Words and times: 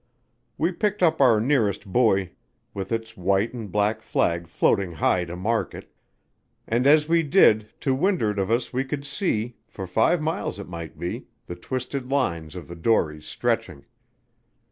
We 0.57 0.71
picked 0.71 1.03
up 1.03 1.21
our 1.21 1.39
nearest 1.39 1.85
buoy, 1.85 2.31
with 2.73 2.91
its 2.91 3.15
white 3.15 3.53
and 3.53 3.71
black 3.71 4.01
flag 4.01 4.47
floating 4.47 4.93
high 4.93 5.25
to 5.25 5.35
mark 5.35 5.75
it, 5.75 5.93
and 6.67 6.87
as 6.87 7.07
we 7.07 7.21
did, 7.21 7.71
to 7.81 7.93
wind'ard 7.93 8.39
of 8.39 8.49
us 8.49 8.73
we 8.73 8.83
could 8.83 9.05
see, 9.05 9.57
for 9.67 9.85
five 9.85 10.19
miles 10.19 10.57
it 10.57 10.67
might 10.67 10.97
be, 10.97 11.27
the 11.45 11.55
twisted 11.55 12.09
lines 12.09 12.55
of 12.55 12.67
the 12.67 12.75
dories 12.75 13.27
stretching. 13.27 13.85